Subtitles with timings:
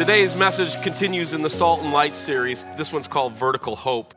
[0.00, 2.64] Today's message continues in the Salt and Light series.
[2.76, 4.14] This one's called Vertical Hope,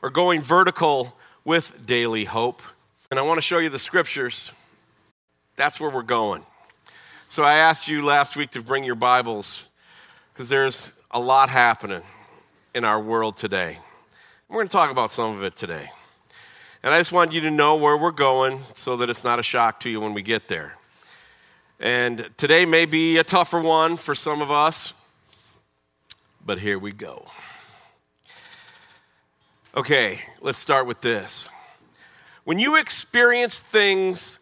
[0.00, 1.14] or Going Vertical
[1.44, 2.62] with Daily Hope.
[3.10, 4.52] And I want to show you the scriptures.
[5.56, 6.46] That's where we're going.
[7.28, 9.68] So I asked you last week to bring your Bibles
[10.32, 12.02] because there's a lot happening
[12.74, 13.78] in our world today.
[14.48, 15.90] We're going to talk about some of it today.
[16.84, 19.42] And I just want you to know where we're going so that it's not a
[19.42, 20.76] shock to you when we get there.
[21.78, 24.92] And today may be a tougher one for some of us,
[26.44, 27.26] but here we go.
[29.76, 31.48] Okay, let's start with this.
[32.44, 34.40] When you experience things,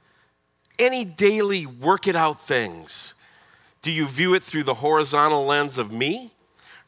[0.78, 3.12] any daily work it out things,
[3.82, 6.32] do you view it through the horizontal lens of me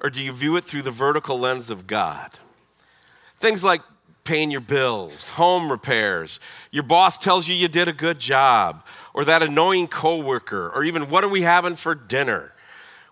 [0.01, 2.39] or do you view it through the vertical lens of God?
[3.39, 3.83] Things like
[4.25, 6.39] paying your bills, home repairs,
[6.71, 11.11] your boss tells you you did a good job, or that annoying coworker, or even
[11.11, 12.53] what are we having for dinner?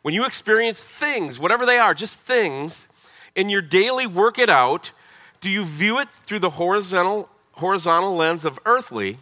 [0.03, 2.89] When you experience things, whatever they are, just things,
[3.35, 4.93] in your daily work it out,
[5.41, 9.19] do you view it through the horizontal, horizontal lens of earthly,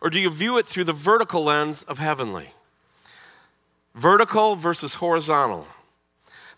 [0.00, 2.50] or do you view it through the vertical lens of heavenly?
[3.94, 5.66] Vertical versus horizontal.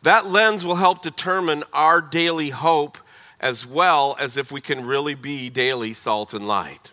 [0.03, 2.99] That lens will help determine our daily hope
[3.41, 6.93] as well as if we can really be daily salt and light.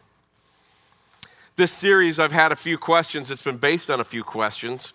[1.55, 3.29] This series, I've had a few questions.
[3.29, 4.93] It's been based on a few questions.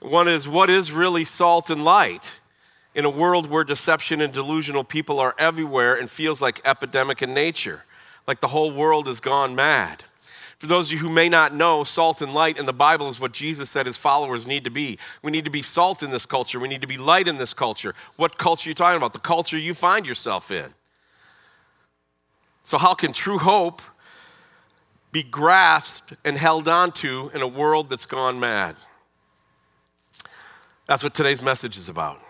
[0.00, 2.38] One is, what is really salt and light?
[2.94, 7.34] In a world where deception and delusional people are everywhere and feels like epidemic in
[7.34, 7.84] nature,
[8.26, 10.04] like the whole world has gone mad.
[10.62, 13.18] For those of you who may not know, salt and light in the Bible is
[13.18, 14.96] what Jesus said his followers need to be.
[15.20, 16.60] We need to be salt in this culture.
[16.60, 17.96] We need to be light in this culture.
[18.14, 19.12] What culture are you talking about?
[19.12, 20.72] The culture you find yourself in.
[22.62, 23.82] So, how can true hope
[25.10, 28.76] be grasped and held onto in a world that's gone mad?
[30.86, 32.20] That's what today's message is about.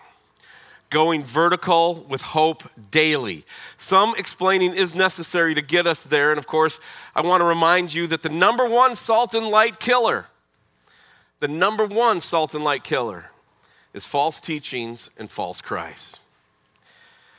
[0.93, 3.45] Going vertical with hope daily.
[3.77, 6.29] Some explaining is necessary to get us there.
[6.29, 6.79] And of course,
[7.15, 10.27] I want to remind you that the number one salt and light killer,
[11.39, 13.31] the number one salt and light killer,
[13.91, 16.19] is false teachings and false Christ.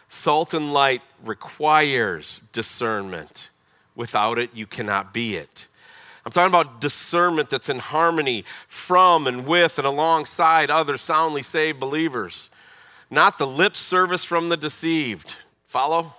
[0.09, 3.51] Salt and light requires discernment.
[3.95, 5.69] Without it, you cannot be it.
[6.27, 11.79] I'm talking about discernment that's in harmony from and with and alongside other soundly saved
[11.79, 12.51] believers,
[13.11, 15.37] not the lip service from the deceived.
[15.67, 16.15] Follow?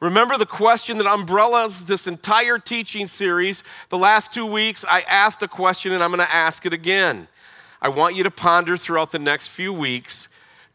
[0.00, 3.64] Remember the question that umbrellas this entire teaching series.
[3.88, 7.28] The last two weeks, I asked a question and I'm going to ask it again.
[7.80, 10.28] I want you to ponder throughout the next few weeks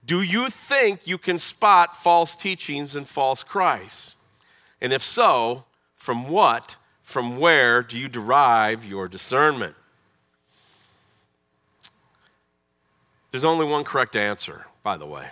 [0.04, 4.16] do you think you can spot false teachings and false Christ?
[4.82, 5.66] And if so,
[5.96, 9.76] from what, from where do you derive your discernment?
[13.30, 15.28] There's only one correct answer, by the way,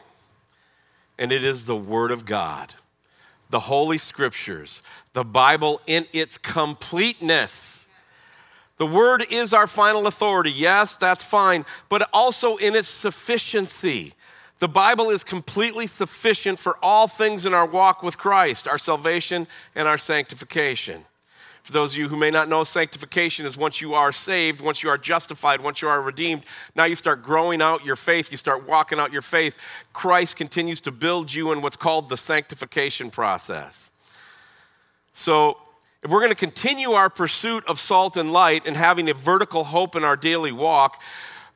[1.17, 2.73] and it is the Word of God,
[3.49, 4.81] the Holy Scriptures,
[5.13, 7.87] the Bible in its completeness.
[8.77, 10.51] The Word is our final authority.
[10.51, 14.13] Yes, that's fine, but also in its sufficiency.
[14.59, 19.47] The Bible is completely sufficient for all things in our walk with Christ, our salvation
[19.73, 21.05] and our sanctification.
[21.63, 24.81] For those of you who may not know, sanctification is once you are saved, once
[24.81, 26.43] you are justified, once you are redeemed,
[26.75, 29.55] now you start growing out your faith, you start walking out your faith.
[29.93, 33.91] Christ continues to build you in what's called the sanctification process.
[35.11, 35.57] So,
[36.01, 39.65] if we're going to continue our pursuit of salt and light and having a vertical
[39.65, 41.01] hope in our daily walk,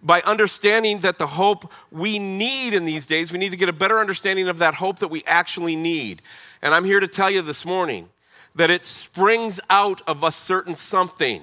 [0.03, 3.73] by understanding that the hope we need in these days, we need to get a
[3.73, 6.21] better understanding of that hope that we actually need.
[6.61, 8.09] And I'm here to tell you this morning
[8.55, 11.41] that it springs out of a certain something.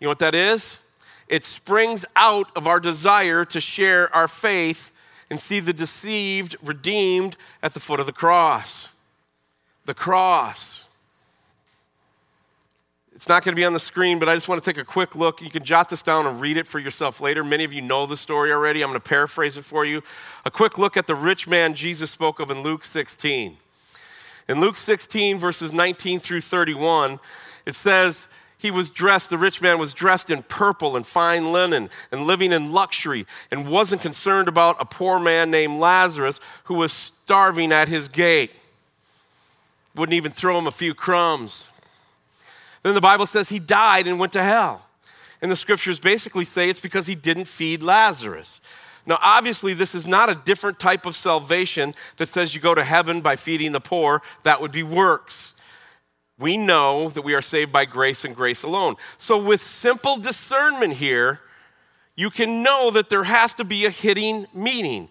[0.00, 0.80] You know what that is?
[1.28, 4.92] It springs out of our desire to share our faith
[5.30, 8.92] and see the deceived redeemed at the foot of the cross.
[9.84, 10.84] The cross.
[13.14, 14.84] It's not going to be on the screen, but I just want to take a
[14.84, 15.42] quick look.
[15.42, 17.42] You can jot this down and read it for yourself later.
[17.42, 18.80] Many of you know the story already.
[18.80, 20.02] I'm going to paraphrase it for you.
[20.44, 23.56] A quick look at the rich man Jesus spoke of in Luke 16.
[24.48, 27.20] In Luke 16, verses 19 through 31,
[27.66, 28.28] it says,
[28.58, 32.50] he was dressed, the rich man was dressed in purple and fine linen and living
[32.50, 37.86] in luxury and wasn't concerned about a poor man named Lazarus who was starving at
[37.86, 38.50] his gate.
[39.94, 41.70] Wouldn't even throw him a few crumbs.
[42.82, 44.86] Then the Bible says he died and went to hell.
[45.40, 48.60] And the scriptures basically say it's because he didn't feed Lazarus.
[49.06, 52.84] Now, obviously, this is not a different type of salvation that says you go to
[52.84, 54.22] heaven by feeding the poor.
[54.42, 55.54] That would be works.
[56.38, 58.96] We know that we are saved by grace and grace alone.
[59.16, 61.40] So, with simple discernment here,
[62.14, 65.08] you can know that there has to be a hidden meaning.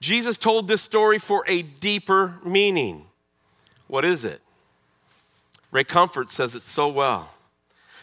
[0.00, 3.06] Jesus told this story for a deeper meaning.
[3.88, 4.40] What is it?
[5.70, 7.32] Ray Comfort says it so well.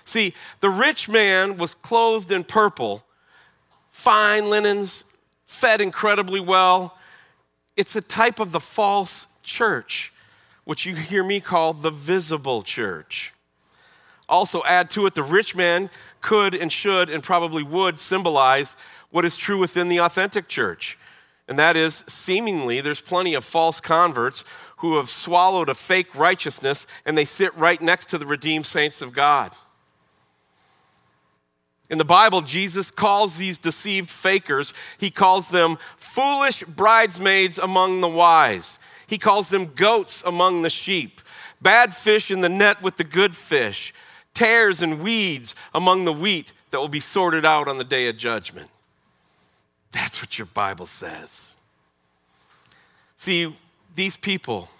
[0.05, 3.03] See, the rich man was clothed in purple,
[3.91, 5.05] fine linens,
[5.53, 6.97] fed incredibly well.
[7.77, 10.11] It's a type of the false church,
[10.63, 13.33] which you hear me call the visible church.
[14.27, 15.89] Also, add to it, the rich man
[16.21, 18.75] could and should and probably would symbolize
[19.11, 20.97] what is true within the authentic church.
[21.47, 24.43] And that is, seemingly, there's plenty of false converts
[24.77, 29.01] who have swallowed a fake righteousness and they sit right next to the redeemed saints
[29.01, 29.51] of God.
[31.93, 38.07] In the Bible, Jesus calls these deceived fakers, he calls them foolish bridesmaids among the
[38.07, 38.79] wise.
[39.05, 41.21] He calls them goats among the sheep,
[41.61, 43.93] bad fish in the net with the good fish,
[44.33, 48.17] tares and weeds among the wheat that will be sorted out on the day of
[48.17, 48.71] judgment.
[49.91, 51.53] That's what your Bible says.
[53.17, 53.53] See,
[53.93, 54.71] these people,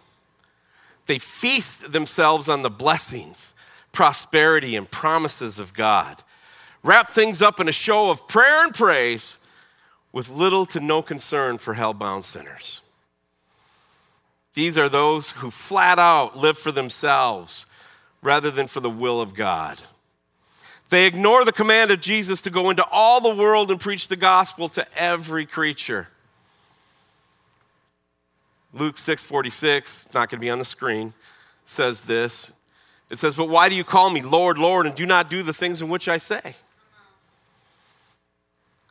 [1.06, 3.54] they feast themselves on the blessings,
[3.92, 6.24] prosperity, and promises of God
[6.84, 9.38] wrap things up in a show of prayer and praise
[10.12, 12.82] with little to no concern for hell-bound sinners.
[14.54, 17.66] These are those who flat out live for themselves
[18.22, 19.80] rather than for the will of God.
[20.90, 24.16] They ignore the command of Jesus to go into all the world and preach the
[24.16, 26.10] gospel to every creature.
[28.72, 31.14] Luke 6:46, not going to be on the screen,
[31.66, 32.52] says this.
[33.10, 35.54] It says, "But why do you call me Lord, Lord, and do not do the
[35.54, 36.56] things in which I say?"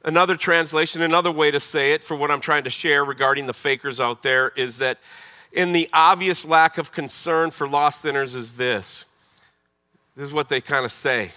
[0.05, 3.53] Another translation, another way to say it for what I'm trying to share regarding the
[3.53, 4.99] fakers out there is that
[5.53, 9.05] in the obvious lack of concern for lost sinners is this.
[10.17, 11.31] This is what they kind of say.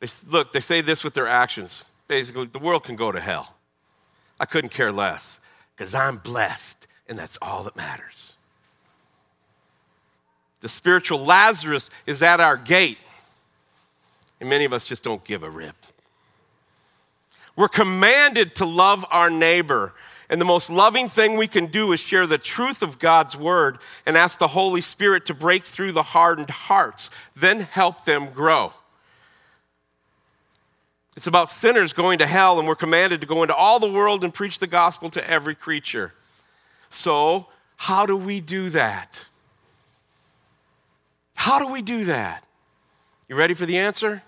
[0.00, 1.84] They, look, they say this with their actions.
[2.08, 3.54] Basically, the world can go to hell.
[4.40, 5.40] I couldn't care less
[5.76, 8.36] because I'm blessed, and that's all that matters.
[10.60, 12.98] The spiritual Lazarus is at our gate,
[14.40, 15.76] and many of us just don't give a rip.
[17.56, 19.92] We're commanded to love our neighbor.
[20.28, 23.78] And the most loving thing we can do is share the truth of God's word
[24.06, 28.72] and ask the Holy Spirit to break through the hardened hearts, then help them grow.
[31.16, 34.24] It's about sinners going to hell, and we're commanded to go into all the world
[34.24, 36.12] and preach the gospel to every creature.
[36.88, 37.46] So,
[37.76, 39.26] how do we do that?
[41.36, 42.44] How do we do that?
[43.28, 44.22] You ready for the answer?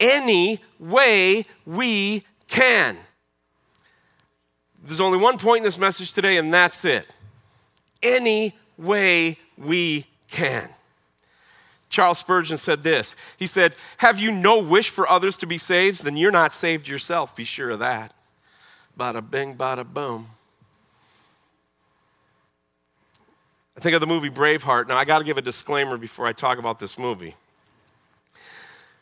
[0.00, 2.96] Any way we can.
[4.82, 7.06] There's only one point in this message today, and that's it.
[8.02, 10.70] Any way we can.
[11.90, 16.02] Charles Spurgeon said this He said, Have you no wish for others to be saved?
[16.04, 17.36] Then you're not saved yourself.
[17.36, 18.14] Be sure of that.
[18.98, 20.26] Bada bing, bada boom.
[23.76, 24.88] I think of the movie Braveheart.
[24.88, 27.34] Now, I got to give a disclaimer before I talk about this movie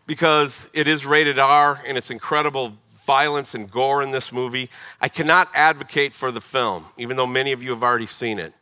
[0.09, 2.73] because it is rated R and it's incredible
[3.07, 4.71] violence and gore in this movie.
[5.03, 8.55] I cannot advocate for the film, even though many of you have already seen it.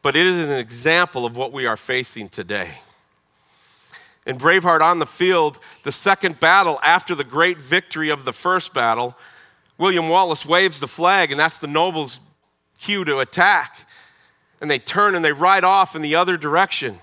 [0.00, 2.78] But it is an example of what we are facing today.
[4.26, 8.72] In Braveheart on the field, the second battle after the great victory of the first
[8.72, 9.16] battle,
[9.76, 12.18] William Wallace waves the flag, and that's the nobles'
[12.78, 13.86] cue to attack.
[14.62, 16.98] And they turn and they ride off in the other direction.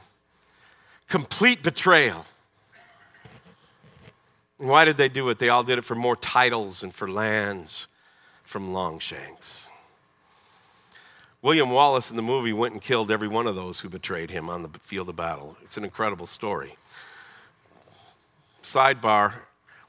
[1.07, 2.25] Complete betrayal.
[4.57, 5.39] Why did they do it?
[5.39, 7.87] They all did it for more titles and for lands
[8.43, 9.67] from Longshanks.
[11.41, 14.49] William Wallace in the movie went and killed every one of those who betrayed him
[14.49, 15.55] on the field of battle.
[15.63, 16.75] It's an incredible story.
[18.63, 19.33] Sidebar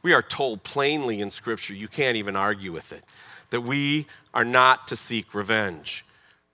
[0.03, 3.05] we are told plainly in Scripture, you can't even argue with it,
[3.51, 6.05] that we are not to seek revenge.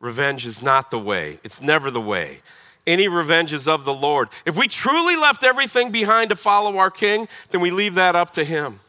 [0.01, 2.41] Revenge is not the way, it's never the way.
[2.87, 4.29] Any revenge is of the Lord.
[4.45, 8.31] If we truly left everything behind to follow our King, then we leave that up
[8.33, 8.81] to Him.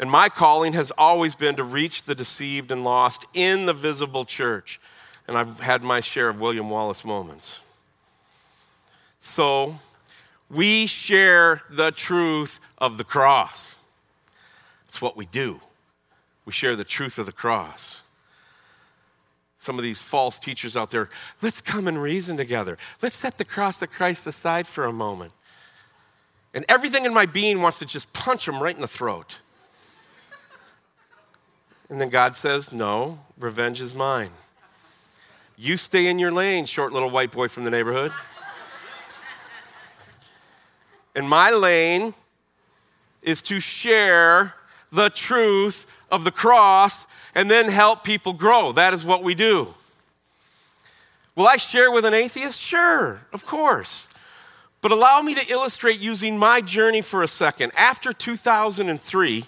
[0.00, 4.24] And my calling has always been to reach the deceived and lost in the visible
[4.24, 4.80] church.
[5.28, 7.62] And I've had my share of William Wallace moments.
[9.20, 9.78] So,
[10.50, 13.76] we share the truth of the cross.
[14.86, 15.60] It's what we do.
[16.44, 18.02] We share the truth of the cross
[19.60, 21.10] some of these false teachers out there,
[21.42, 22.78] let's come and reason together.
[23.02, 25.34] Let's set the cross of Christ aside for a moment.
[26.54, 29.40] And everything in my being wants to just punch them right in the throat.
[31.90, 34.30] And then God says, No, revenge is mine.
[35.58, 38.12] You stay in your lane, short little white boy from the neighborhood.
[41.14, 42.14] and my lane
[43.20, 44.54] is to share
[44.90, 48.72] the truth of the cross and then help people grow.
[48.72, 49.74] That is what we do.
[51.36, 52.60] Will I share with an atheist?
[52.60, 54.08] Sure, of course.
[54.82, 57.72] But allow me to illustrate using my journey for a second.
[57.76, 59.44] After 2003,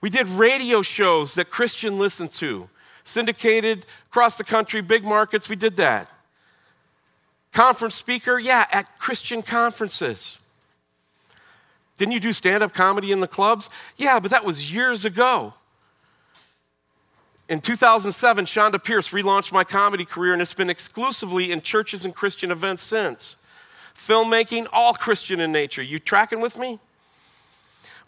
[0.00, 2.68] we did radio shows that Christian listened to,
[3.04, 6.10] syndicated across the country, big markets, we did that.
[7.52, 10.38] Conference speaker, yeah, at Christian conferences.
[11.96, 13.70] Didn't you do stand up comedy in the clubs?
[13.96, 15.54] Yeah, but that was years ago.
[17.48, 22.14] In 2007, Chonda Pierce relaunched my comedy career, and it's been exclusively in churches and
[22.14, 23.36] Christian events since.
[23.94, 25.82] Filmmaking, all Christian in nature.
[25.82, 26.78] You tracking with me?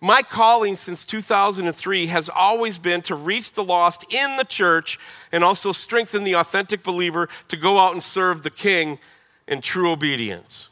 [0.00, 4.98] My calling since 2003 has always been to reach the lost in the church
[5.32, 8.98] and also strengthen the authentic believer to go out and serve the King
[9.46, 10.70] in true obedience.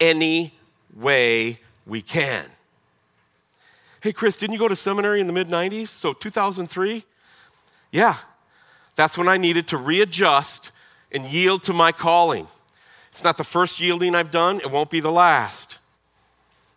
[0.00, 0.54] Any
[0.94, 2.46] way we can.
[4.04, 5.86] Hey, Chris, didn't you go to seminary in the mid 90s?
[5.86, 7.04] So 2003?
[7.90, 8.16] Yeah,
[8.96, 10.72] that's when I needed to readjust
[11.10, 12.46] and yield to my calling.
[13.08, 15.78] It's not the first yielding I've done, it won't be the last.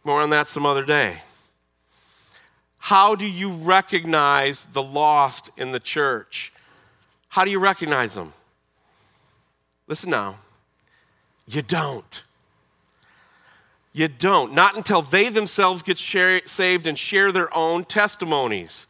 [0.06, 1.22] More on that some other day.
[2.80, 6.54] How do you recognize the lost in the church?
[7.28, 8.32] How do you recognize them?
[9.86, 10.38] Listen now.
[11.46, 12.24] You don't.
[13.98, 14.54] You don't.
[14.54, 18.86] Not until they themselves get share, saved and share their own testimonies.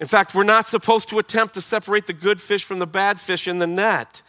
[0.00, 3.20] In fact, we're not supposed to attempt to separate the good fish from the bad
[3.20, 4.22] fish in the net.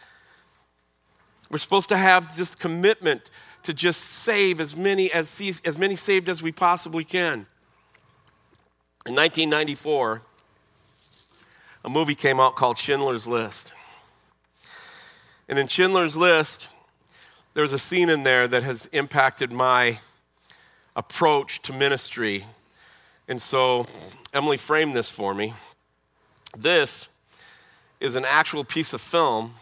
[1.50, 3.30] We're supposed to have this commitment
[3.62, 7.46] to just save as many as, as many saved as we possibly can.
[9.06, 10.20] In 1994,
[11.86, 13.72] a movie came out called Schindler's List.
[15.48, 16.68] And in Schindler's List,
[17.56, 19.98] there's a scene in there that has impacted my
[20.94, 22.44] approach to ministry.
[23.28, 23.86] And so
[24.34, 25.54] Emily framed this for me.
[26.54, 27.08] This
[27.98, 29.54] is an actual piece of film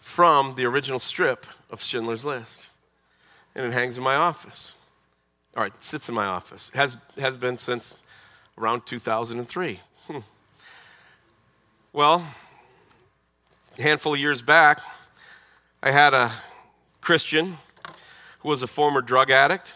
[0.00, 2.70] from the original strip of Schindler's List.
[3.54, 4.72] And it hangs in my office.
[5.54, 6.70] All right, it sits in my office.
[6.70, 7.94] Has, has been since
[8.56, 9.80] around 2003.
[10.06, 10.18] Hmm.
[11.92, 12.26] Well,
[13.78, 14.80] a handful of years back,
[15.82, 16.32] I had a
[17.04, 17.58] Christian
[18.40, 19.74] who was a former drug addict,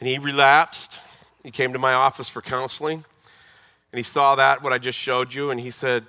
[0.00, 0.98] and he relapsed.
[1.42, 3.04] He came to my office for counseling,
[3.92, 6.06] and he saw that, what I just showed you, and he said,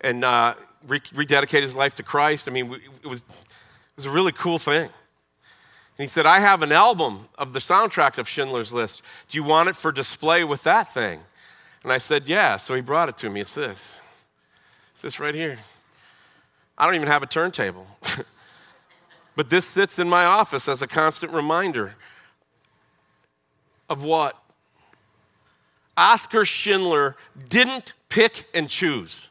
[0.00, 0.54] and uh,
[0.86, 2.48] re- rededicated his life to Christ.
[2.48, 2.72] I mean,
[3.02, 4.84] it was, it was a really cool thing.
[4.84, 9.02] And he said, I have an album of the soundtrack of Schindler's List.
[9.28, 11.20] Do you want it for display with that thing?
[11.82, 12.56] And I said, Yeah.
[12.58, 13.40] So he brought it to me.
[13.40, 14.00] It's this.
[14.92, 15.58] It's this right here.
[16.76, 17.88] I don't even have a turntable.
[19.38, 21.94] But this sits in my office as a constant reminder
[23.88, 24.36] of what?
[25.96, 27.14] Oskar Schindler
[27.48, 29.30] didn't pick and choose.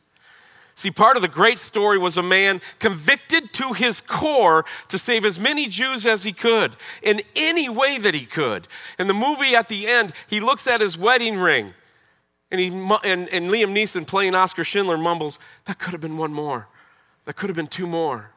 [0.75, 5.25] See, part of the great story was a man convicted to his core to save
[5.25, 8.69] as many Jews as he could in any way that he could.
[8.97, 11.73] In the movie at the end, he looks at his wedding ring
[12.49, 16.31] and, he, and, and Liam Neeson playing Oskar Schindler mumbles, That could have been one
[16.31, 16.69] more.
[17.25, 18.31] That could have been two more.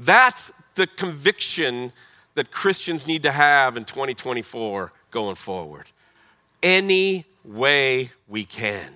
[0.00, 1.92] That's the conviction
[2.34, 5.86] that Christians need to have in 2024 going forward.
[6.62, 8.92] Any way we can.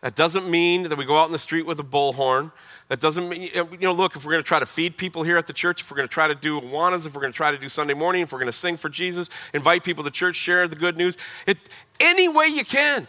[0.00, 2.50] That doesn't mean that we go out in the street with a bullhorn.
[2.88, 5.36] That doesn't mean, you know, look, if we're going to try to feed people here
[5.36, 7.36] at the church, if we're going to try to do Awanas, if we're going to
[7.36, 10.10] try to do Sunday morning, if we're going to sing for Jesus, invite people to
[10.10, 11.16] church, share the good news,
[11.46, 11.58] it,
[12.00, 13.06] any way you can.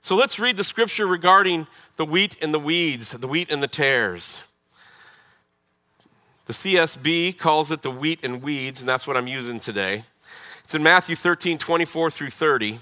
[0.00, 3.68] So let's read the scripture regarding the wheat and the weeds, the wheat and the
[3.68, 4.44] tares.
[6.48, 10.04] The CSB calls it the wheat and weeds, and that's what I'm using today.
[10.64, 12.78] It's in Matthew 13, 24 through 30,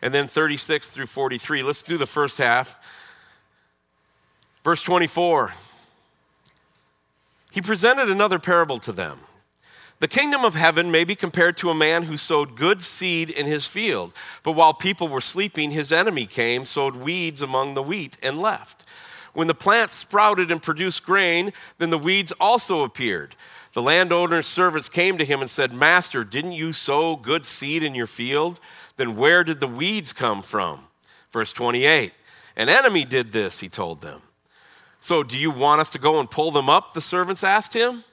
[0.00, 1.62] and then 36 through 43.
[1.62, 2.82] Let's do the first half.
[4.64, 5.52] Verse 24.
[7.52, 9.18] He presented another parable to them.
[10.00, 13.44] The kingdom of heaven may be compared to a man who sowed good seed in
[13.44, 18.16] his field, but while people were sleeping, his enemy came, sowed weeds among the wheat,
[18.22, 18.86] and left.
[19.34, 23.34] When the plants sprouted and produced grain, then the weeds also appeared.
[23.72, 27.94] The landowner's servants came to him and said, Master, didn't you sow good seed in
[27.94, 28.60] your field?
[28.96, 30.80] Then where did the weeds come from?
[31.30, 32.12] Verse 28
[32.56, 34.20] An enemy did this, he told them.
[35.00, 36.92] So, do you want us to go and pull them up?
[36.92, 38.04] The servants asked him.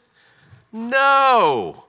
[0.71, 1.83] No,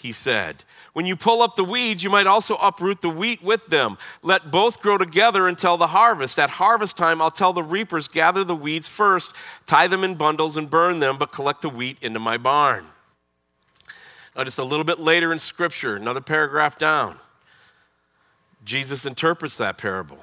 [0.00, 0.64] he said.
[0.92, 3.98] When you pull up the weeds, you might also uproot the wheat with them.
[4.22, 6.38] Let both grow together until the harvest.
[6.38, 9.32] At harvest time, I'll tell the reapers, gather the weeds first,
[9.66, 12.86] tie them in bundles and burn them, but collect the wheat into my barn.
[14.36, 17.18] Now, just a little bit later in Scripture, another paragraph down,
[18.64, 20.18] Jesus interprets that parable.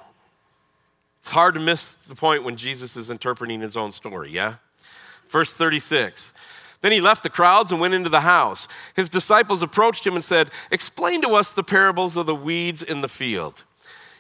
[1.20, 4.56] It's hard to miss the point when Jesus is interpreting his own story, yeah?
[5.28, 6.34] Verse 36.
[6.86, 8.68] Then he left the crowds and went into the house.
[8.96, 13.02] His disciples approached him and said, Explain to us the parables of the weeds in
[13.02, 13.64] the field.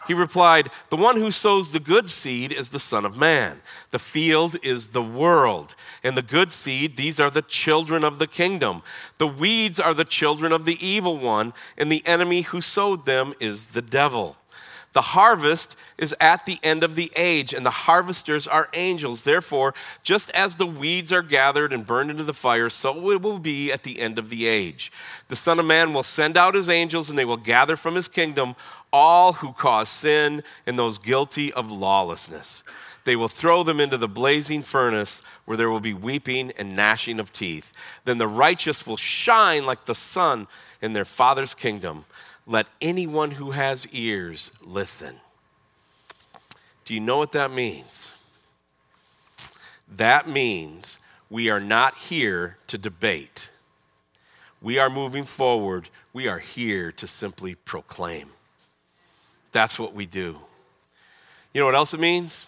[0.07, 3.61] He replied, The one who sows the good seed is the Son of Man.
[3.91, 5.75] The field is the world.
[6.03, 8.81] And the good seed, these are the children of the kingdom.
[9.19, 13.35] The weeds are the children of the evil one, and the enemy who sowed them
[13.39, 14.37] is the devil.
[14.95, 19.23] The harvest is at the end of the age, and the harvesters are angels.
[19.23, 19.73] Therefore,
[20.03, 23.73] just as the weeds are gathered and burned into the fire, so it will be
[23.73, 24.93] at the end of the age.
[25.27, 28.07] The Son of Man will send out his angels, and they will gather from his
[28.07, 28.55] kingdom
[28.93, 32.63] all who cause sin and those guilty of lawlessness.
[33.03, 37.19] They will throw them into the blazing furnace where there will be weeping and gnashing
[37.19, 37.73] of teeth.
[38.05, 40.47] Then the righteous will shine like the sun
[40.81, 42.05] in their Father's kingdom.
[42.47, 45.15] Let anyone who has ears listen.
[46.85, 48.11] Do you know what that means?
[49.95, 50.99] That means
[51.29, 53.49] we are not here to debate.
[54.61, 55.89] We are moving forward.
[56.13, 58.29] We are here to simply proclaim.
[59.51, 60.37] That's what we do.
[61.53, 62.45] You know what else it means?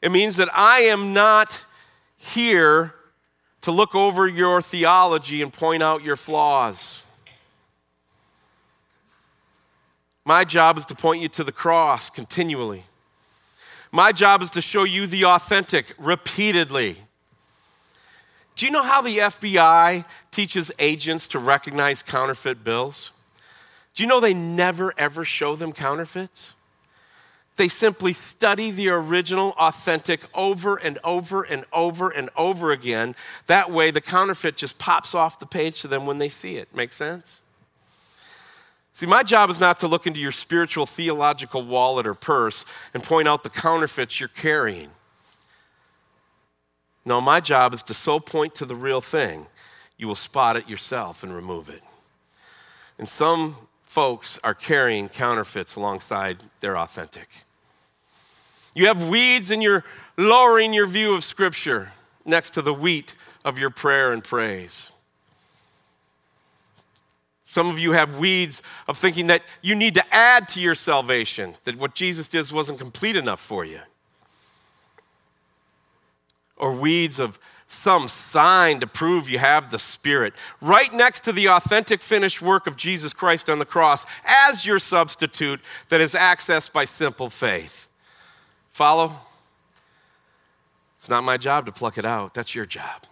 [0.00, 1.64] It means that I am not
[2.16, 2.94] here
[3.60, 7.02] to look over your theology and point out your flaws.
[10.28, 12.84] My job is to point you to the cross continually.
[13.90, 16.98] My job is to show you the authentic repeatedly.
[18.54, 23.10] Do you know how the FBI teaches agents to recognize counterfeit bills?
[23.94, 26.52] Do you know they never ever show them counterfeits?
[27.56, 33.14] They simply study the original authentic over and over and over and over again.
[33.46, 36.76] That way, the counterfeit just pops off the page to them when they see it.
[36.76, 37.40] Make sense?
[38.98, 43.00] See, my job is not to look into your spiritual theological wallet or purse and
[43.00, 44.88] point out the counterfeits you're carrying.
[47.04, 49.46] No, my job is to so point to the real thing,
[49.98, 51.80] you will spot it yourself and remove it.
[52.98, 57.28] And some folks are carrying counterfeits alongside their authentic.
[58.74, 59.84] You have weeds and you're
[60.16, 61.92] lowering your view of Scripture
[62.24, 64.90] next to the wheat of your prayer and praise.
[67.50, 71.54] Some of you have weeds of thinking that you need to add to your salvation,
[71.64, 73.80] that what Jesus did wasn't complete enough for you.
[76.58, 81.48] Or weeds of some sign to prove you have the Spirit, right next to the
[81.48, 86.74] authentic finished work of Jesus Christ on the cross as your substitute that is accessed
[86.74, 87.88] by simple faith.
[88.72, 89.14] Follow?
[90.98, 93.06] It's not my job to pluck it out, that's your job.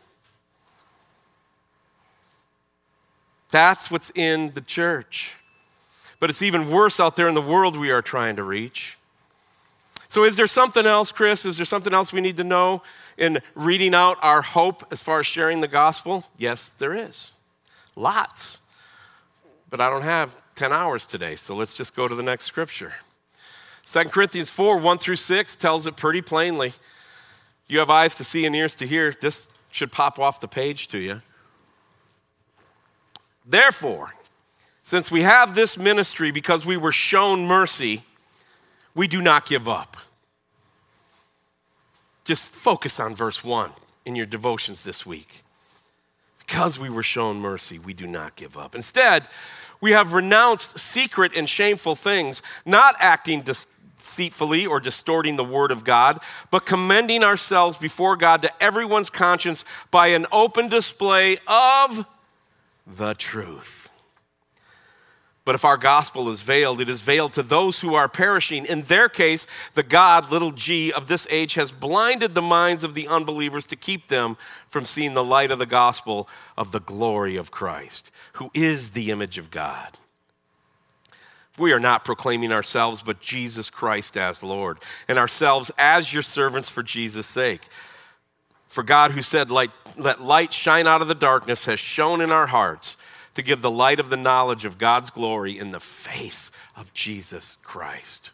[3.56, 5.34] That's what's in the church.
[6.20, 8.98] But it's even worse out there in the world we are trying to reach.
[10.10, 11.46] So, is there something else, Chris?
[11.46, 12.82] Is there something else we need to know
[13.16, 16.26] in reading out our hope as far as sharing the gospel?
[16.36, 17.32] Yes, there is.
[17.96, 18.60] Lots.
[19.70, 22.92] But I don't have 10 hours today, so let's just go to the next scripture.
[23.86, 26.74] 2 Corinthians 4 1 through 6 tells it pretty plainly.
[27.68, 29.14] You have eyes to see and ears to hear.
[29.18, 31.22] This should pop off the page to you.
[33.46, 34.12] Therefore,
[34.82, 38.02] since we have this ministry because we were shown mercy,
[38.94, 39.96] we do not give up.
[42.24, 43.70] Just focus on verse 1
[44.04, 45.42] in your devotions this week.
[46.38, 48.74] Because we were shown mercy, we do not give up.
[48.74, 49.24] Instead,
[49.80, 55.85] we have renounced secret and shameful things, not acting deceitfully or distorting the word of
[55.85, 62.06] God, but commending ourselves before God to everyone's conscience by an open display of
[62.87, 63.90] the truth.
[65.46, 68.66] But if our gospel is veiled, it is veiled to those who are perishing.
[68.66, 72.94] In their case, the God, little g, of this age has blinded the minds of
[72.94, 77.37] the unbelievers to keep them from seeing the light of the gospel of the glory
[77.37, 79.96] of Christ, who is the image of God.
[81.59, 86.68] We are not proclaiming ourselves, but Jesus Christ as Lord, and ourselves as your servants
[86.68, 87.62] for Jesus' sake.
[88.76, 92.48] For God, who said, Let light shine out of the darkness, has shone in our
[92.48, 92.98] hearts
[93.32, 97.56] to give the light of the knowledge of God's glory in the face of Jesus
[97.62, 98.32] Christ.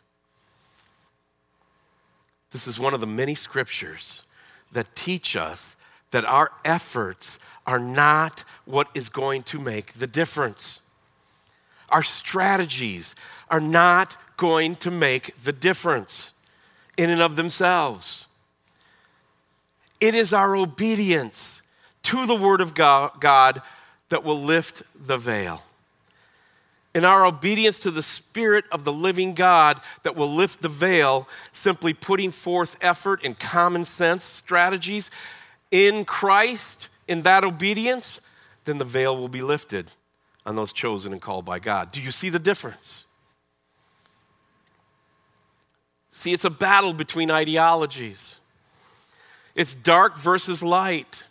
[2.51, 4.25] This is one of the many scriptures
[4.73, 5.77] that teach us
[6.11, 10.81] that our efforts are not what is going to make the difference.
[11.89, 13.15] Our strategies
[13.49, 16.33] are not going to make the difference
[16.99, 18.27] in and of themselves.
[20.03, 21.63] It is our obedience
[22.03, 23.63] to the Word of God
[24.09, 25.63] that will lift the veil.
[26.93, 31.29] In our obedience to the Spirit of the living God that will lift the veil,
[31.53, 35.09] simply putting forth effort and common sense strategies
[35.71, 38.21] in Christ, in that obedience,
[38.65, 39.93] then the veil will be lifted
[40.45, 41.93] on those chosen and called by God.
[41.93, 43.05] Do you see the difference?
[46.11, 48.41] See, it's a battle between ideologies.
[49.55, 51.27] It's dark versus light,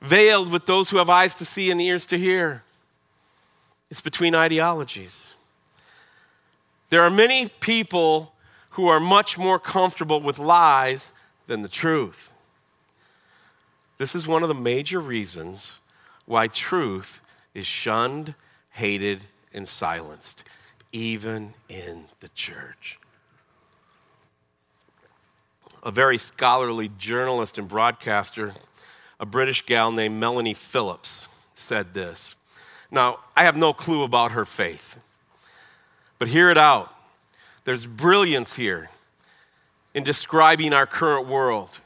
[0.00, 2.62] veiled with those who have eyes to see and ears to hear.
[3.90, 5.34] It's between ideologies.
[6.90, 8.34] There are many people
[8.70, 11.10] who are much more comfortable with lies
[11.46, 12.32] than the truth.
[13.98, 15.78] This is one of the major reasons
[16.26, 17.20] why truth
[17.54, 18.34] is shunned,
[18.70, 20.44] hated, and silenced,
[20.92, 22.98] even in the church.
[25.82, 28.54] A very scholarly journalist and broadcaster,
[29.18, 32.34] a British gal named Melanie Phillips, said this
[32.92, 35.02] now, I have no clue about her faith,
[36.18, 36.92] but hear it out.
[37.64, 38.90] There's brilliance here
[39.94, 41.80] in describing our current world.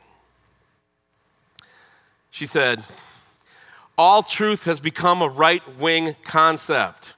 [2.32, 2.82] She said,
[3.96, 7.14] All truth has become a right wing concept.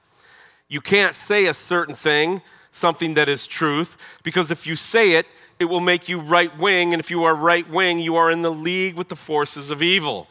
[0.69, 5.27] You can't say a certain thing, something that is truth, because if you say it,
[5.59, 8.43] it will make you right wing, and if you are right wing, you are in
[8.43, 10.29] the league with the forces of evil.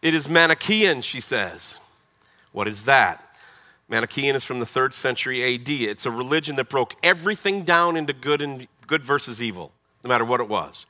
[0.00, 1.76] It is Manichaean, she says.
[2.52, 3.36] What is that?
[3.88, 5.68] Manichaean is from the third century AD.
[5.68, 10.24] It's a religion that broke everything down into good and good versus evil, no matter
[10.24, 10.86] what it was.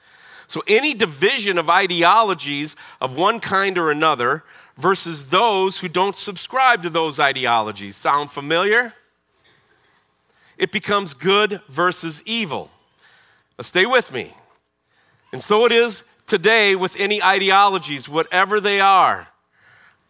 [0.47, 4.45] So any division of ideologies of one kind or another
[4.77, 8.95] versus those who don't subscribe to those ideologies sound familiar?
[10.63, 12.71] It becomes good versus evil.
[13.59, 14.33] Now stay with me.
[15.33, 19.27] And so it is today with any ideologies, whatever they are.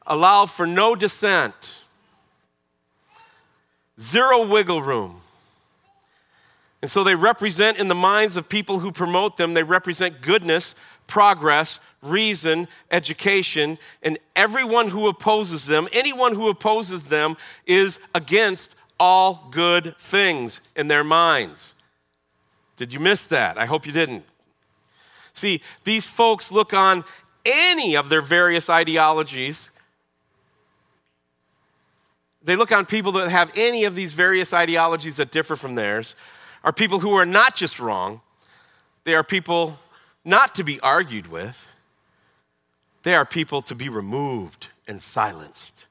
[0.06, 1.78] Allow for no dissent,
[3.98, 5.22] zero wiggle room.
[6.82, 10.74] And so they represent, in the minds of people who promote them, they represent goodness,
[11.06, 19.48] progress, reason, education, and everyone who opposes them, anyone who opposes them, is against all
[19.50, 21.74] good things in their minds.
[22.76, 23.58] Did you miss that?
[23.58, 24.24] I hope you didn't.
[25.32, 27.02] See, these folks look on
[27.44, 29.72] any of their various ideologies.
[32.44, 36.14] They look on people that have any of these various ideologies that differ from theirs,
[36.62, 38.20] are people who are not just wrong,
[39.02, 39.80] they are people
[40.24, 41.72] not to be argued with,
[43.02, 45.88] they are people to be removed and silenced.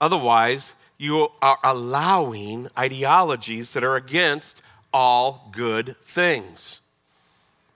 [0.00, 0.72] Otherwise,
[1.04, 4.62] you are allowing ideologies that are against
[4.92, 6.80] all good things.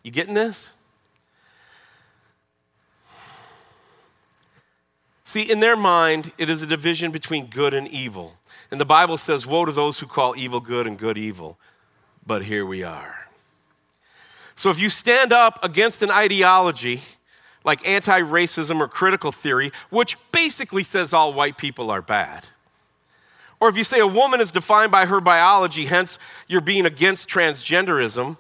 [0.02, 0.72] You getting this?
[5.24, 8.36] See, in their mind, it is a division between good and evil.
[8.70, 11.58] And the Bible says, Woe to those who call evil good and good evil.
[12.26, 13.28] But here we are.
[14.54, 17.02] So if you stand up against an ideology
[17.62, 22.46] like anti racism or critical theory, which basically says all white people are bad,
[23.60, 27.28] or if you say a woman is defined by her biology, hence you're being against
[27.28, 28.36] transgenderism,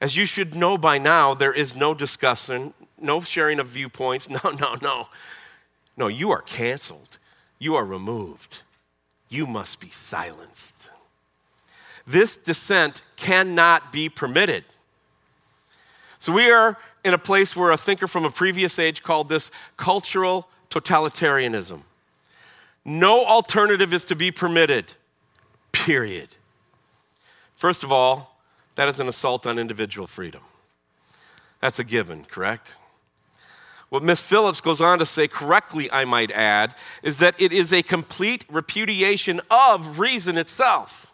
[0.00, 4.28] as you should know by now, there is no discussion, no sharing of viewpoints.
[4.44, 5.08] No, no, no.
[5.96, 7.18] No, you are canceled.
[7.58, 8.62] You are removed.
[9.28, 10.90] You must be silenced.
[12.06, 14.64] This dissent cannot be permitted.
[16.18, 19.50] So we are in a place where a thinker from a previous age called this
[19.76, 21.82] cultural totalitarianism.
[22.84, 24.94] No alternative is to be permitted,
[25.72, 26.28] period.
[27.56, 28.38] First of all,
[28.74, 30.42] that is an assault on individual freedom.
[31.60, 32.76] That's a given, correct?
[33.88, 37.72] What Miss Phillips goes on to say, correctly, I might add, is that it is
[37.72, 41.12] a complete repudiation of reason itself.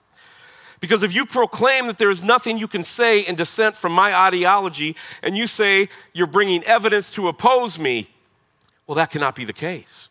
[0.81, 4.19] Because if you proclaim that there is nothing you can say in dissent from my
[4.19, 8.09] ideology, and you say you're bringing evidence to oppose me,
[8.87, 10.09] well, that cannot be the case.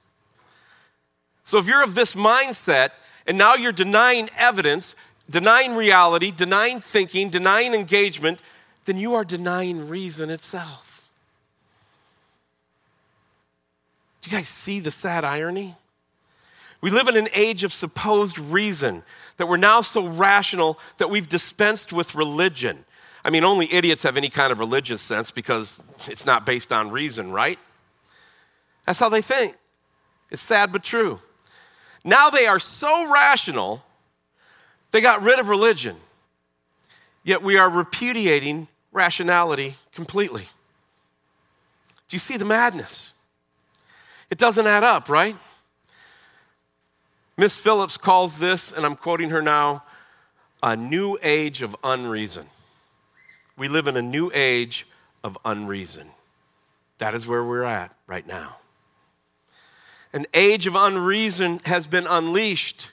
[1.49, 2.91] So if you're of this mindset,
[3.25, 4.95] and now you're denying evidence,
[5.31, 8.39] denying reality, denying thinking, denying engagement,
[8.85, 11.09] then you are denying reason itself.
[14.21, 15.73] Do you guys see the sad irony?
[16.81, 19.01] We live in an age of supposed reason,
[19.37, 22.85] that we're now so rational that we've dispensed with religion.
[23.25, 26.91] I mean, only idiots have any kind of religious sense because it's not based on
[26.91, 27.57] reason, right?
[28.85, 29.55] That's how they think.
[30.29, 31.19] It's sad but true.
[32.03, 33.83] Now they are so rational,
[34.91, 35.95] they got rid of religion.
[37.23, 40.43] Yet we are repudiating rationality completely.
[42.07, 43.13] Do you see the madness?
[44.29, 45.35] It doesn't add up, right?
[47.37, 49.83] Miss Phillips calls this, and I'm quoting her now,
[50.61, 52.45] a new age of unreason.
[53.57, 54.87] We live in a new age
[55.23, 56.09] of unreason.
[56.97, 58.57] That is where we're at right now.
[60.13, 62.91] An age of unreason has been unleashed.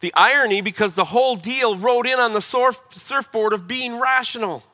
[0.00, 4.64] The irony, because the whole deal rode in on the surf, surfboard of being rational.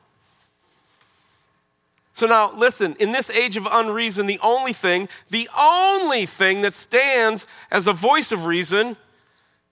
[2.13, 6.73] So now, listen, in this age of unreason, the only thing, the only thing that
[6.73, 8.97] stands as a voice of reason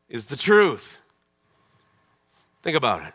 [0.07, 0.99] is the truth.
[2.61, 3.13] Think about it.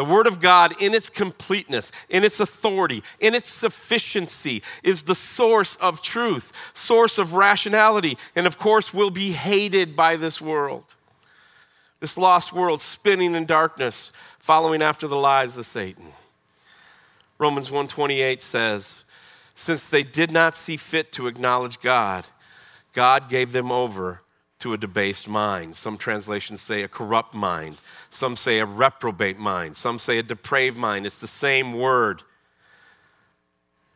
[0.00, 5.14] The Word of God, in its completeness, in its authority, in its sufficiency, is the
[5.14, 10.94] source of truth, source of rationality, and of course, will be hated by this world.
[11.98, 16.06] This lost world spinning in darkness, following after the lies of Satan.
[17.36, 19.04] Romans 128 says,
[19.54, 22.24] Since they did not see fit to acknowledge God,
[22.94, 24.22] God gave them over
[24.60, 25.76] to a debased mind.
[25.76, 27.76] Some translations say a corrupt mind.
[28.10, 29.76] Some say a reprobate mind.
[29.76, 31.06] Some say a depraved mind.
[31.06, 32.22] It's the same word.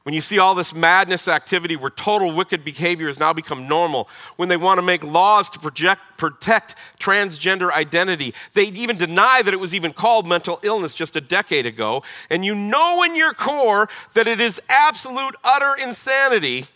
[0.04, 4.06] When you see all this madness activity where total wicked behavior has now become normal,
[4.36, 9.54] when they want to make laws to project, protect transgender identity, they even deny that
[9.54, 13.32] it was even called mental illness just a decade ago, and you know in your
[13.32, 16.66] core that it is absolute, utter insanity,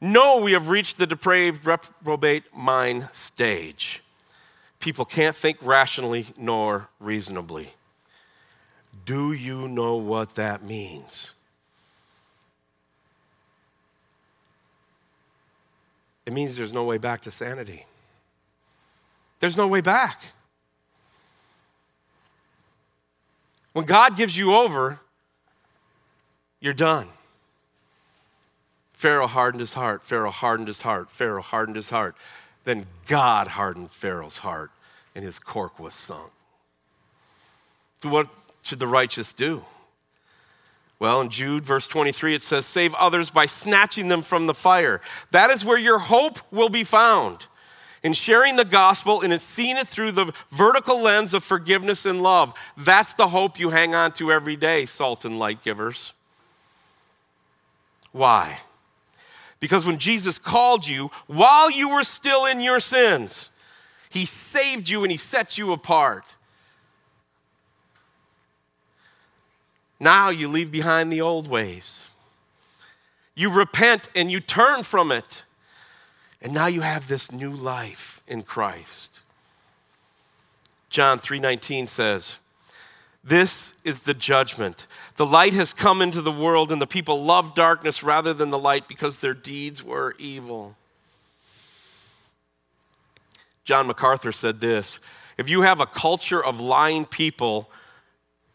[0.00, 4.00] know we have reached the depraved, reprobate mind stage.
[4.88, 7.68] People can't think rationally nor reasonably.
[9.04, 11.34] Do you know what that means?
[16.24, 17.84] It means there's no way back to sanity.
[19.40, 20.22] There's no way back.
[23.74, 25.00] When God gives you over,
[26.60, 27.08] you're done.
[28.94, 30.02] Pharaoh hardened his heart.
[30.02, 31.10] Pharaoh hardened his heart.
[31.10, 32.16] Pharaoh hardened his heart.
[32.64, 34.70] Then God hardened Pharaoh's heart,
[35.18, 36.30] and his cork was sunk.
[38.00, 38.28] So, what
[38.62, 39.62] should the righteous do?
[41.00, 45.00] Well, in Jude, verse 23, it says, Save others by snatching them from the fire.
[45.32, 47.46] That is where your hope will be found.
[48.04, 52.22] In sharing the gospel and in seeing it through the vertical lens of forgiveness and
[52.22, 52.54] love.
[52.76, 56.12] That's the hope you hang on to every day, salt and light givers.
[58.12, 58.60] Why?
[59.58, 63.50] Because when Jesus called you while you were still in your sins,
[64.10, 66.36] he saved you and he set you apart.
[70.00, 72.08] Now you leave behind the old ways.
[73.34, 75.44] You repent and you turn from it.
[76.40, 79.22] And now you have this new life in Christ.
[80.88, 82.38] John 3:19 says,
[83.28, 84.86] this is the judgment.
[85.16, 88.58] The light has come into the world, and the people love darkness rather than the
[88.58, 90.76] light because their deeds were evil.
[93.68, 94.98] John MacArthur said this
[95.36, 97.70] If you have a culture of lying people,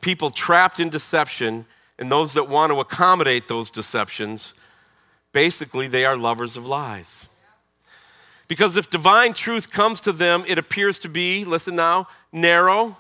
[0.02, 1.68] people trapped in deception,
[2.00, 4.56] and those that want to accommodate those deceptions,
[5.32, 7.28] basically they are lovers of lies.
[8.48, 12.98] Because if divine truth comes to them, it appears to be, listen now, narrow,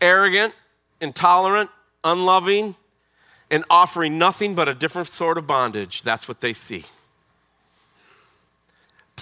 [0.00, 0.54] arrogant,
[1.00, 1.68] intolerant,
[2.04, 2.76] unloving,
[3.50, 6.04] and offering nothing but a different sort of bondage.
[6.04, 6.84] That's what they see.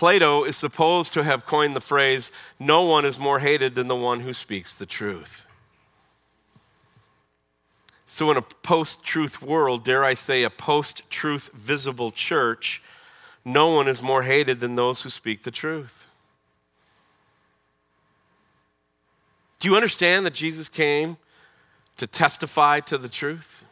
[0.03, 3.95] Plato is supposed to have coined the phrase, no one is more hated than the
[3.95, 5.47] one who speaks the truth.
[8.05, 12.83] So, in a post truth world, dare I say, a post truth visible church,
[13.45, 16.09] no one is more hated than those who speak the truth.
[19.61, 21.17] Do you understand that Jesus came
[21.99, 23.65] to testify to the truth?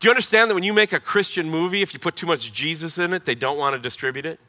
[0.00, 2.52] Do you understand that when you make a Christian movie, if you put too much
[2.52, 4.40] Jesus in it, they don't want to distribute it?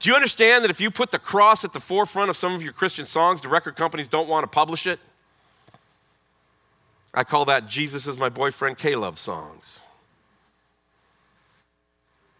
[0.00, 2.62] Do you understand that if you put the cross at the forefront of some of
[2.62, 4.98] your Christian songs, the record companies don't want to publish it?
[7.12, 9.78] I call that Jesus is my boyfriend Love songs.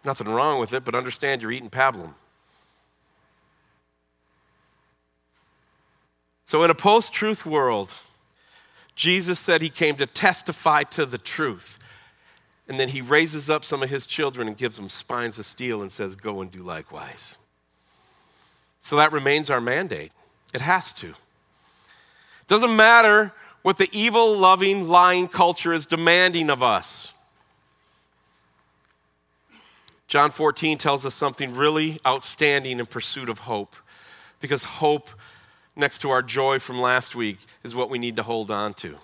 [0.05, 2.14] Nothing wrong with it, but understand you're eating pablum.
[6.46, 7.94] So, in a post truth world,
[8.94, 11.79] Jesus said he came to testify to the truth.
[12.66, 15.83] And then he raises up some of his children and gives them spines of steel
[15.83, 17.37] and says, Go and do likewise.
[18.81, 20.12] So that remains our mandate.
[20.53, 21.09] It has to.
[21.09, 27.12] It Doesn't matter what the evil, loving, lying culture is demanding of us.
[30.09, 33.77] John 14 tells us something really outstanding in pursuit of hope,
[34.40, 35.09] because hope,
[35.77, 38.97] next to our joy from last week, is what we need to hold on to.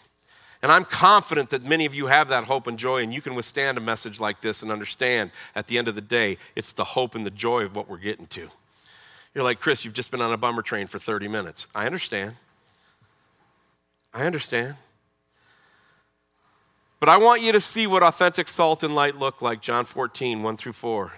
[0.62, 3.36] And I'm confident that many of you have that hope and joy, and you can
[3.36, 6.82] withstand a message like this and understand at the end of the day, it's the
[6.82, 8.48] hope and the joy of what we're getting to.
[9.36, 11.68] You're like, Chris, you've just been on a bummer train for 30 minutes.
[11.74, 12.36] I understand.
[14.14, 14.76] I understand.
[17.00, 20.42] But I want you to see what authentic salt and light look like, John 14,
[20.42, 21.12] 1 through 4.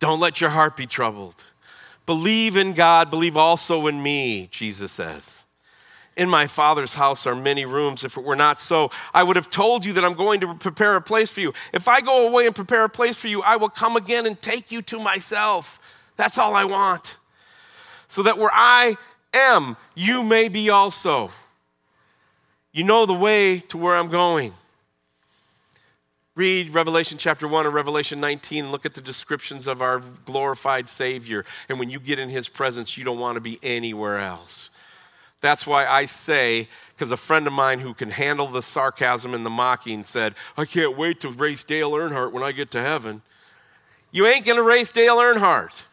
[0.00, 1.46] Don't let your heart be troubled.
[2.04, 5.46] Believe in God, believe also in me, Jesus says.
[6.18, 8.04] In my Father's house are many rooms.
[8.04, 10.94] If it were not so, I would have told you that I'm going to prepare
[10.94, 11.54] a place for you.
[11.72, 14.38] If I go away and prepare a place for you, I will come again and
[14.42, 15.78] take you to myself.
[16.18, 17.16] That's all I want.
[18.10, 18.96] So that where I
[19.32, 21.30] am, you may be also.
[22.72, 24.52] You know the way to where I'm going.
[26.34, 28.72] Read Revelation chapter 1 or Revelation 19.
[28.72, 31.44] Look at the descriptions of our glorified Savior.
[31.68, 34.70] And when you get in His presence, you don't want to be anywhere else.
[35.40, 39.46] That's why I say, because a friend of mine who can handle the sarcasm and
[39.46, 43.22] the mocking said, I can't wait to race Dale Earnhardt when I get to heaven.
[44.10, 45.84] You ain't going to race Dale Earnhardt.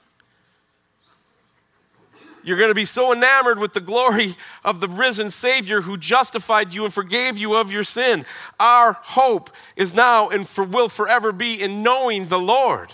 [2.48, 6.74] You're going to be so enamored with the glory of the risen Savior who justified
[6.74, 8.24] you and forgave you of your sin.
[8.58, 12.94] Our hope is now and for, will forever be in knowing the Lord.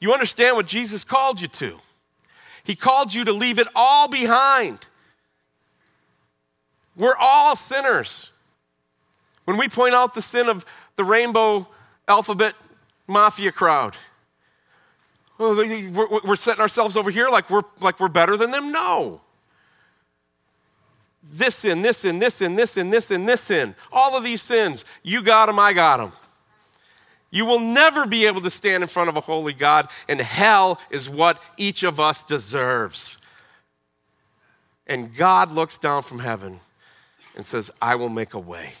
[0.00, 1.78] You understand what Jesus called you to?
[2.64, 4.88] He called you to leave it all behind.
[6.96, 8.30] We're all sinners.
[9.44, 11.68] When we point out the sin of the rainbow
[12.08, 12.56] alphabet
[13.06, 13.96] mafia crowd,
[15.42, 18.70] Oh, we're setting ourselves over here like we're, like we're better than them?
[18.70, 19.22] No.
[21.32, 23.74] This sin, this sin, this sin, this sin, this sin, this sin.
[23.90, 26.12] All of these sins, you got them, I got them.
[27.30, 30.78] You will never be able to stand in front of a holy God, and hell
[30.90, 33.16] is what each of us deserves.
[34.86, 36.60] And God looks down from heaven
[37.34, 38.72] and says, I will make a way.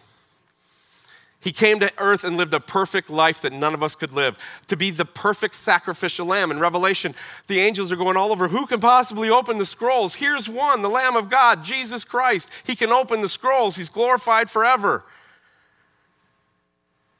[1.40, 4.36] He came to earth and lived a perfect life that none of us could live,
[4.66, 6.50] to be the perfect sacrificial lamb.
[6.50, 7.14] In Revelation,
[7.46, 8.48] the angels are going all over.
[8.48, 10.16] Who can possibly open the scrolls?
[10.16, 12.48] Here's one, the Lamb of God, Jesus Christ.
[12.64, 15.02] He can open the scrolls, He's glorified forever.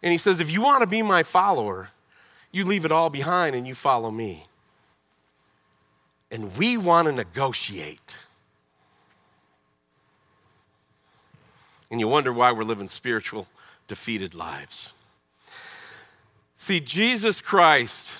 [0.03, 1.89] And He says, If you want to be my follower,
[2.53, 4.45] you leave it all behind and you follow me.
[6.31, 8.19] And we want to negotiate.
[11.91, 13.49] And you wonder why we're living spiritual
[13.91, 14.93] defeated lives.
[16.55, 18.17] See, Jesus Christ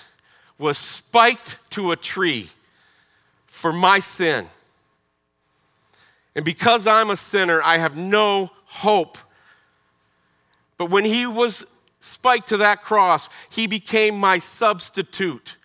[0.57, 2.49] was spiked to a tree
[3.47, 4.47] for my sin.
[6.35, 9.17] And because I'm a sinner, I have no hope.
[10.75, 11.65] But when he was
[12.01, 15.55] spiked to that cross, he became my substitute.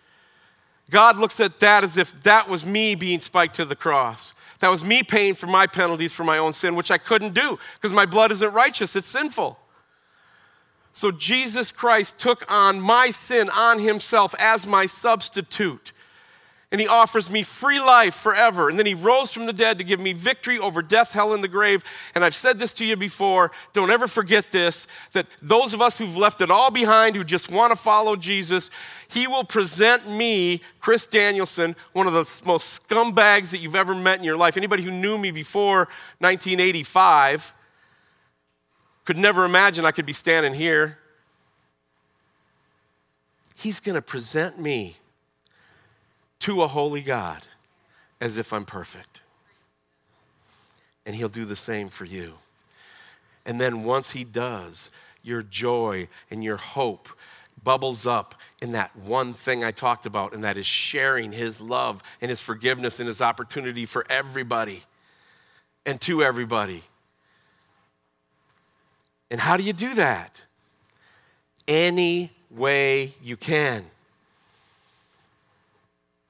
[0.88, 4.34] God looks at that as if that was me being spiked to the cross.
[4.60, 7.58] That was me paying for my penalties for my own sin, which I couldn't do
[7.74, 9.58] because my blood isn't righteous, it's sinful.
[10.96, 15.92] So Jesus Christ took on my sin on himself as my substitute.
[16.72, 18.70] And he offers me free life forever.
[18.70, 21.44] And then he rose from the dead to give me victory over death, hell, and
[21.44, 21.84] the grave.
[22.14, 23.52] And I've said this to you before.
[23.74, 27.52] Don't ever forget this that those of us who've left it all behind, who just
[27.52, 28.70] want to follow Jesus,
[29.08, 34.16] he will present me, Chris Danielson, one of the most scumbags that you've ever met
[34.16, 34.56] in your life.
[34.56, 35.88] Anybody who knew me before
[36.20, 37.52] 1985
[39.06, 40.98] could never imagine I could be standing here.
[43.56, 44.96] He's going to present me
[46.40, 47.42] to a holy God
[48.20, 49.22] as if I'm perfect.
[51.06, 52.34] And He'll do the same for you.
[53.46, 54.90] And then once He does,
[55.22, 57.08] your joy and your hope
[57.62, 62.02] bubbles up in that one thing I talked about, and that is sharing His love
[62.20, 64.82] and His forgiveness and His opportunity for everybody
[65.84, 66.82] and to everybody.
[69.30, 70.44] And how do you do that?
[71.66, 73.84] Any way you can.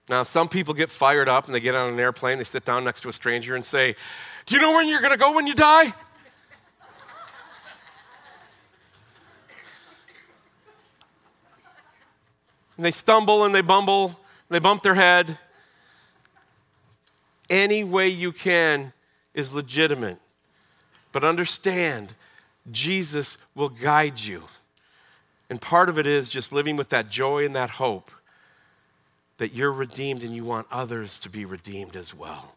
[0.09, 2.85] Now, some people get fired up and they get on an airplane, they sit down
[2.85, 3.95] next to a stranger and say,
[4.47, 5.93] Do you know when you're going to go when you die?
[12.77, 14.15] And they stumble and they bumble, and
[14.51, 15.39] they bump their head.
[17.49, 18.93] Any way you can
[19.35, 20.19] is legitimate.
[21.11, 22.15] But understand
[22.71, 24.43] Jesus will guide you.
[25.49, 28.11] And part of it is just living with that joy and that hope
[29.39, 32.57] that you're redeemed and you want others to be redeemed as well.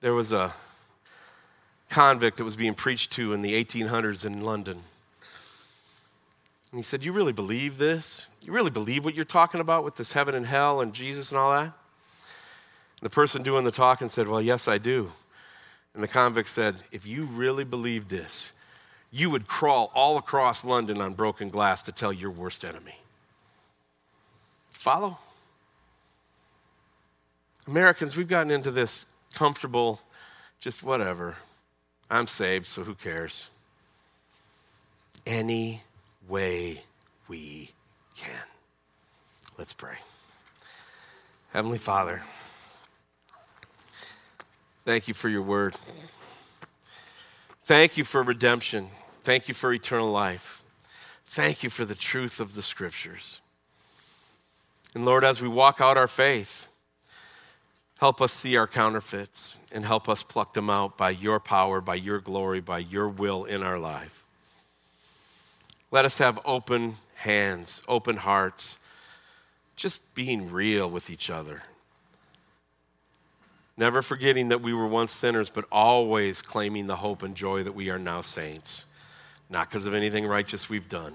[0.00, 0.52] There was a
[1.90, 4.82] convict that was being preached to in the 1800s in London.
[6.70, 8.28] And he said, You really believe this?
[8.42, 11.38] You really believe what you're talking about with this heaven and hell and Jesus and
[11.38, 11.62] all that?
[11.62, 11.72] And
[13.02, 15.10] the person doing the talking said, Well, yes, I do.
[15.98, 18.52] And the convict said, If you really believed this,
[19.10, 22.94] you would crawl all across London on broken glass to tell your worst enemy.
[24.70, 25.18] Follow?
[27.66, 30.00] Americans, we've gotten into this comfortable,
[30.60, 31.34] just whatever.
[32.08, 33.50] I'm saved, so who cares?
[35.26, 35.82] Any
[36.28, 36.82] way
[37.26, 37.72] we
[38.16, 38.46] can.
[39.58, 39.96] Let's pray.
[41.52, 42.22] Heavenly Father,
[44.88, 45.74] thank you for your word.
[47.64, 48.86] Thank you for redemption.
[49.22, 50.62] Thank you for eternal life.
[51.26, 53.42] Thank you for the truth of the scriptures.
[54.94, 56.68] And Lord, as we walk out our faith,
[57.98, 61.96] help us see our counterfeits and help us pluck them out by your power, by
[61.96, 64.24] your glory, by your will in our life.
[65.90, 68.78] Let us have open hands, open hearts,
[69.76, 71.60] just being real with each other.
[73.78, 77.76] Never forgetting that we were once sinners, but always claiming the hope and joy that
[77.76, 78.86] we are now saints.
[79.48, 81.14] Not because of anything righteous we've done,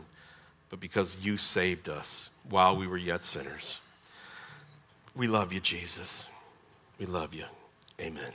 [0.70, 3.82] but because you saved us while we were yet sinners.
[5.14, 6.30] We love you, Jesus.
[6.97, 7.43] We love you.
[7.99, 8.32] Amen.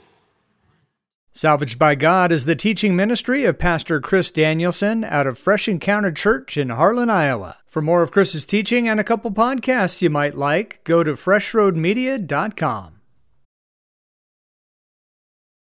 [1.33, 6.11] Salvaged by God is the teaching ministry of Pastor Chris Danielson out of Fresh Encounter
[6.11, 7.57] Church in Harlan, Iowa.
[7.65, 12.98] For more of Chris's teaching and a couple podcasts you might like, go to freshroadmedia.com.